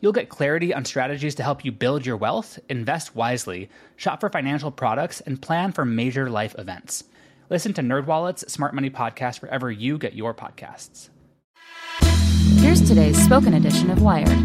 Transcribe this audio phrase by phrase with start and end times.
[0.00, 4.28] You'll get clarity on strategies to help you build your wealth, invest wisely, shop for
[4.28, 7.04] financial products, and plan for major life events.
[7.48, 11.08] Listen to NerdWallet's Smart Money Podcast wherever you get your podcasts.
[12.58, 14.38] Here's today's spoken edition of Wired.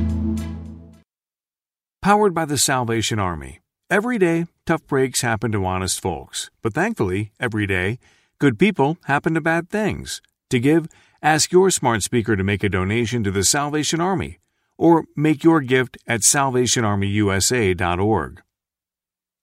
[2.02, 3.59] Powered by the Salvation Army.
[3.89, 6.50] Every day, tough breaks happen to honest folks.
[6.61, 8.00] But thankfully, every day,
[8.39, 10.22] good people happen to bad things.
[10.50, 10.88] To give,
[11.22, 14.38] ask your smart speaker to make a donation to the Salvation Army
[14.82, 18.42] or make your gift at salvationarmyusa.org.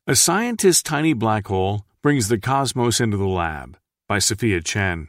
[0.08, 5.06] A scientist's tiny black hole brings the cosmos into the lab by Sophia Chen.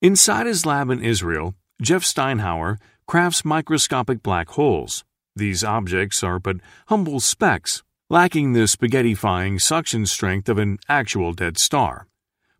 [0.00, 5.02] Inside his lab in Israel, Jeff Steinhauer crafts microscopic black holes.
[5.34, 11.58] These objects are but humble specks, lacking the spaghettifying suction strength of an actual dead
[11.58, 12.06] star.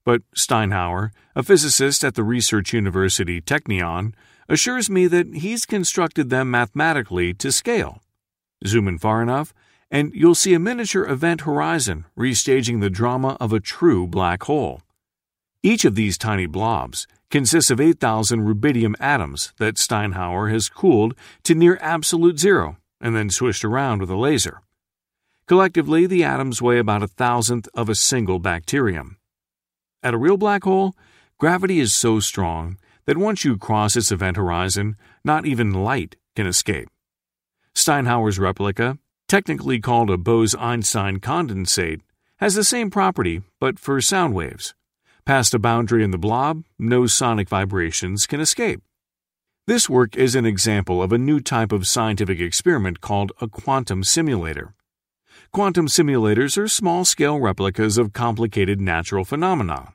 [0.05, 4.15] But Steinhauer, a physicist at the research university Technion,
[4.51, 8.03] assures me that he's constructed them mathematically to scale.
[8.67, 9.55] Zoom in far enough,
[9.91, 14.83] and you'll see a miniature event horizon restaging the drama of a true black hole.
[15.63, 21.15] Each of these tiny blobs consists of 8,000 rubidium atoms that Steinhauer has cooled
[21.45, 24.63] to near absolute zero and then swished around with a laser.
[25.47, 29.17] Collectively, the atoms weigh about a thousandth of a single bacterium.
[30.03, 30.95] At a real black hole,
[31.39, 32.79] gravity is so strong
[33.11, 34.95] that once you cross its event horizon,
[35.25, 36.89] not even light can escape.
[37.75, 42.03] Steinhauer's replica technically called a Bose Einstein condensate,
[42.39, 44.75] has the same property, but for sound waves.
[45.25, 48.81] Past a boundary in the blob, no sonic vibrations can escape.
[49.67, 54.05] This work is an example of a new type of scientific experiment called a quantum
[54.05, 54.75] simulator.
[55.53, 59.95] Quantum simulators are small scale replicas of complicated natural phenomena,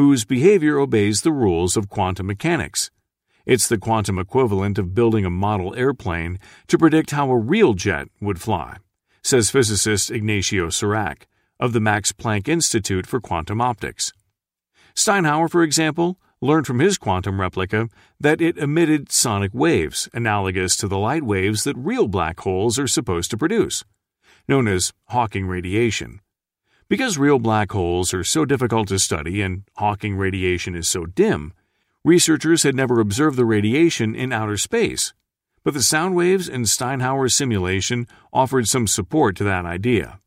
[0.00, 2.90] whose behavior obeys the rules of quantum mechanics.
[3.44, 6.38] It's the quantum equivalent of building a model airplane
[6.68, 8.78] to predict how a real jet would fly,
[9.22, 11.24] says physicist Ignacio Cirac
[11.58, 14.14] of the Max Planck Institute for Quantum Optics.
[14.94, 20.88] Steinhauer, for example, learned from his quantum replica that it emitted sonic waves analogous to
[20.88, 23.84] the light waves that real black holes are supposed to produce,
[24.48, 26.20] known as Hawking radiation.
[26.90, 31.54] Because real black holes are so difficult to study and Hawking radiation is so dim,
[32.02, 35.12] Researchers had never observed the radiation in outer space,
[35.62, 40.18] but the sound waves in Steinhauer's simulation offered some support to that idea.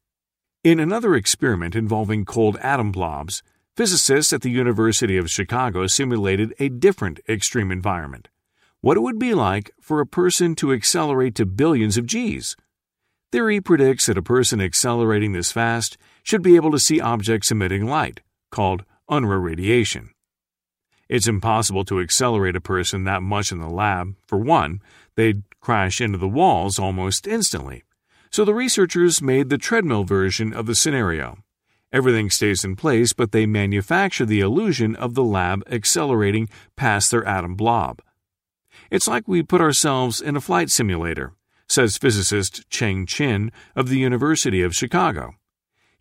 [0.63, 3.41] In another experiment involving cold atom blobs,
[3.75, 8.29] physicists at the University of Chicago simulated a different extreme environment
[8.81, 12.57] what it would be like for a person to accelerate to billions of Gs.
[13.33, 17.87] Theory predicts that a person accelerating this fast should be able to see objects emitting
[17.87, 18.19] light,
[18.51, 20.11] called Unruh radiation.
[21.09, 24.15] It's impossible to accelerate a person that much in the lab.
[24.27, 24.83] For one,
[25.15, 27.81] they'd crash into the walls almost instantly.
[28.29, 31.39] So the researchers made the treadmill version of the scenario.
[31.91, 37.25] Everything stays in place, but they manufacture the illusion of the lab accelerating past their
[37.25, 37.99] atom blob.
[38.91, 41.33] It's like we put ourselves in a flight simulator,
[41.67, 45.35] says physicist Cheng Chin of the University of Chicago.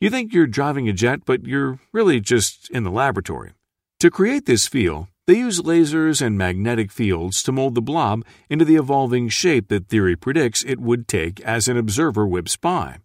[0.01, 3.53] You think you're driving a jet, but you're really just in the laboratory.
[4.01, 8.65] To create this feel, they use lasers and magnetic fields to mold the blob into
[8.65, 12.97] the evolving shape that theory predicts it would take as an observer whips by.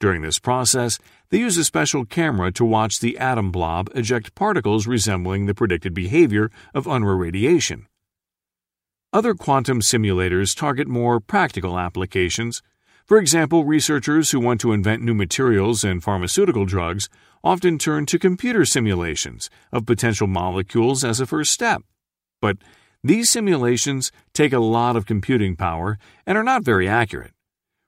[0.00, 0.98] During this process,
[1.30, 5.94] they use a special camera to watch the atom blob eject particles resembling the predicted
[5.94, 7.86] behavior of Unruh radiation.
[9.14, 12.60] Other quantum simulators target more practical applications.
[13.06, 17.08] For example, researchers who want to invent new materials and pharmaceutical drugs
[17.44, 21.82] often turn to computer simulations of potential molecules as a first step.
[22.42, 22.56] But
[23.04, 25.96] these simulations take a lot of computing power
[26.26, 27.34] and are not very accurate.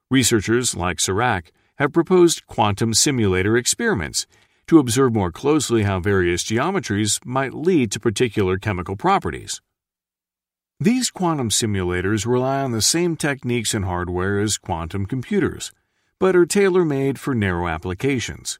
[0.09, 4.27] Researchers like Cirac have proposed quantum simulator experiments
[4.67, 9.59] to observe more closely how various geometries might lead to particular chemical properties.
[10.79, 15.71] These quantum simulators rely on the same techniques and hardware as quantum computers,
[16.19, 18.59] but are tailor made for narrow applications.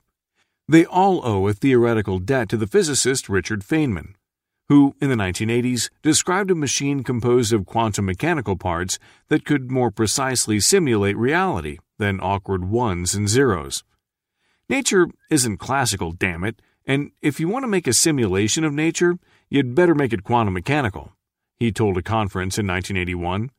[0.68, 4.16] They all owe a theoretical debt to the physicist Richard Feynman,
[4.68, 8.98] who, in the 1980s, described a machine composed of quantum mechanical parts
[9.28, 13.84] that could more precisely simulate reality than awkward ones and zeros.
[14.68, 19.20] Nature isn't classical, damn it, and if you want to make a simulation of nature,
[19.52, 21.14] you'd better make it quantum mechanical,
[21.60, 23.52] he told a conference in 1981.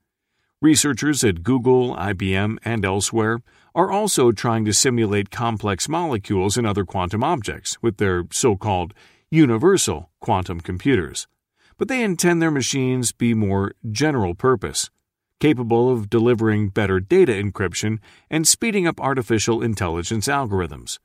[0.61, 3.41] Researchers at Google, IBM, and elsewhere
[3.75, 8.93] are also trying to simulate complex molecules and other quantum objects with their so called
[9.31, 11.29] universal quantum computers.
[11.77, 14.91] But they intend their machines be more general purpose,
[15.39, 17.99] capable of delivering better data encryption
[18.29, 20.99] and speeding up artificial intelligence algorithms.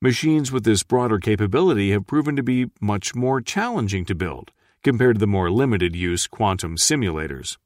[0.00, 4.52] Machines with this broader capability have proven to be much more challenging to build
[4.86, 7.56] compared to the more limited use quantum simulators.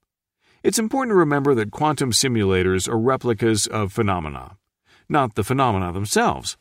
[0.62, 4.56] It's important to remember that quantum simulators are replicas of phenomena,
[5.06, 6.56] not the phenomena themselves.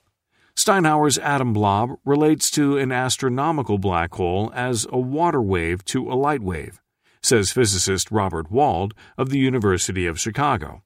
[0.57, 6.15] Steinhauer's atom blob relates to an astronomical black hole as a water wave to a
[6.15, 6.81] light wave,
[7.21, 10.83] says physicist Robert Wald of the University of Chicago.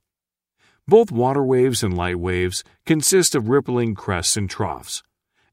[0.87, 5.01] Both water waves and light waves consist of rippling crests and troughs,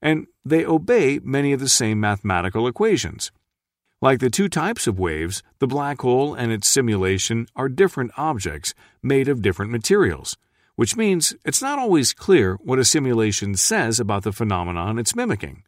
[0.03, 3.33] and they obey many of the same mathematical equations.
[4.03, 8.73] Like the two types of waves, the black hole and its simulation are different objects
[9.03, 10.39] made of different materials,
[10.75, 15.65] which means it's not always clear what a simulation says about the phenomenon it's mimicking.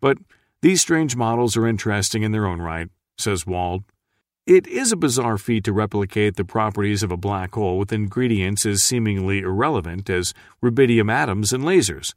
[0.00, 0.16] But
[0.62, 2.88] these strange models are interesting in their own right,
[3.18, 3.84] says Wald.
[4.46, 8.64] It is a bizarre feat to replicate the properties of a black hole with ingredients
[8.64, 10.32] as seemingly irrelevant as
[10.62, 12.14] rubidium atoms and lasers.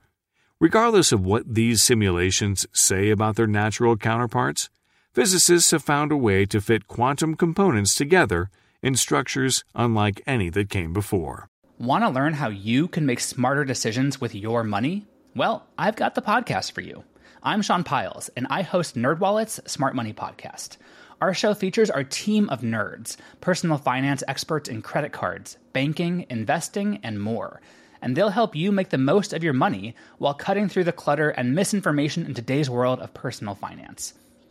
[0.61, 4.69] Regardless of what these simulations say about their natural counterparts,
[5.15, 8.49] physicists have found a way to fit quantum components together
[8.81, 11.47] in structures unlike any that came before.
[11.79, 15.07] Want to learn how you can make smarter decisions with your money?
[15.33, 17.05] Well, I've got the podcast for you.
[17.41, 20.75] I'm Sean Pyles, and I host NerdWallet's Smart Money Podcast.
[21.21, 26.99] Our show features our team of nerds, personal finance experts in credit cards, banking, investing,
[27.03, 27.61] and more.
[28.01, 31.29] And they'll help you make the most of your money while cutting through the clutter
[31.29, 34.13] and misinformation in today's world of personal finance.